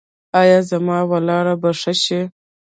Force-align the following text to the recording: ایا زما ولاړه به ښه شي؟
ایا 0.41 0.59
زما 0.69 0.97
ولاړه 1.11 1.53
به 1.61 1.69
ښه 1.79 1.93
شي؟ 2.03 2.21